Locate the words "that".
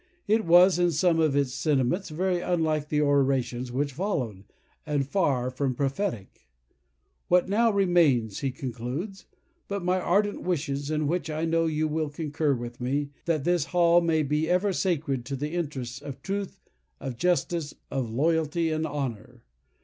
13.25-13.43